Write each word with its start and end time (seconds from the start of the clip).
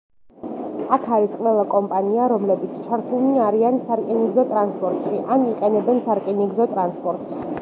აქ 0.95 1.03
არის 1.17 1.35
ყველა 1.41 1.65
კომპანია, 1.73 2.25
რომელებიც 2.33 2.81
ჩართულნი 2.87 3.45
არიან 3.51 3.79
სარკინიგზო 3.91 4.49
ტრანსპორტში, 4.55 5.23
ან 5.37 5.49
იყენებენ 5.53 6.05
სარკინიგზო 6.09 6.73
ტრანსპორტს. 6.77 7.43